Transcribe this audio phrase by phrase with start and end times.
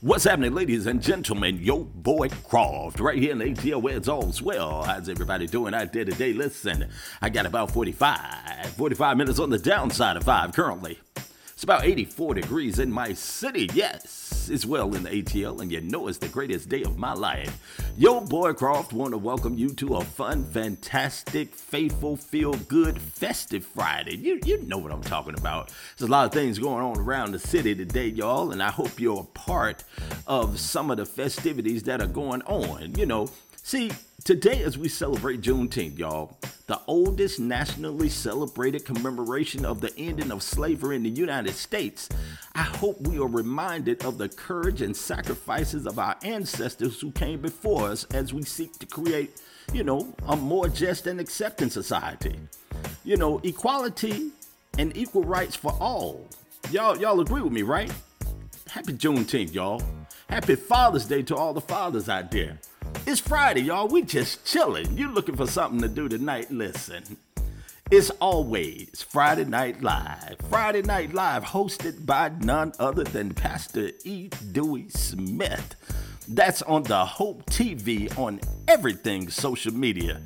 [0.00, 1.58] What's happening, ladies and gentlemen?
[1.60, 4.84] Yo, boy Croft, right here in ATL where it's all swell.
[4.84, 6.32] How's everybody doing out there today?
[6.32, 6.88] Listen,
[7.20, 11.00] I got about 45, 45 minutes on the downside of five currently.
[11.52, 13.68] It's about 84 degrees in my city.
[13.74, 17.12] Yes, it's well in the ATL, and you know it's the greatest day of my
[17.14, 17.87] life.
[17.98, 23.66] Yo, boy Croft, want to welcome you to a fun, fantastic, faithful, feel good, festive
[23.66, 24.16] Friday.
[24.16, 25.72] You, you know what I'm talking about.
[25.96, 29.00] There's a lot of things going on around the city today, y'all, and I hope
[29.00, 29.82] you're a part
[30.28, 32.94] of some of the festivities that are going on.
[32.94, 33.30] You know,
[33.68, 33.90] see,
[34.24, 36.36] Today, as we celebrate Juneteenth, y'all,
[36.66, 42.10] the oldest nationally celebrated commemoration of the ending of slavery in the United States,
[42.54, 47.40] I hope we are reminded of the courage and sacrifices of our ancestors who came
[47.40, 49.40] before us as we seek to create,
[49.72, 52.38] you know, a more just and accepting society.
[53.04, 54.32] You know, equality
[54.76, 56.26] and equal rights for all.
[56.70, 57.90] Y'all, y'all agree with me, right?
[58.68, 59.80] Happy Juneteenth, y'all.
[60.28, 62.58] Happy Father's Day to all the fathers out there.
[63.10, 63.88] It's Friday, y'all.
[63.88, 64.98] We just chilling.
[64.98, 66.50] You looking for something to do tonight?
[66.50, 67.16] Listen.
[67.90, 70.36] It's always Friday Night Live.
[70.50, 74.28] Friday Night Live, hosted by none other than Pastor E.
[74.52, 75.74] Dewey Smith.
[76.28, 80.20] That's on the Hope TV on everything social media.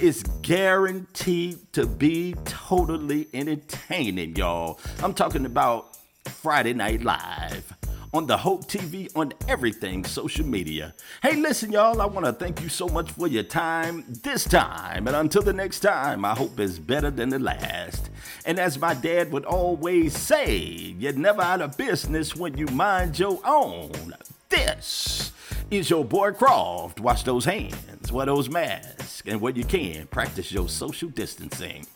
[0.00, 4.78] It's guaranteed to be totally entertaining, y'all.
[5.02, 7.74] I'm talking about Friday Night Live
[8.12, 10.94] on the Hope TV on everything social media.
[11.22, 15.06] Hey, listen, y'all, I want to thank you so much for your time this time.
[15.06, 18.10] And until the next time, I hope it's better than the last.
[18.44, 23.18] And as my dad would always say, you're never out of business when you mind
[23.18, 24.14] your own.
[24.48, 25.32] This
[25.70, 27.00] is your boy Croft.
[27.00, 31.86] Wash those hands, wear those masks, and when you can, practice your social distancing.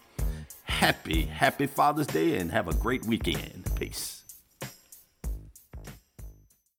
[0.65, 3.71] Happy, happy Father's Day and have a great weekend.
[3.77, 4.22] Peace.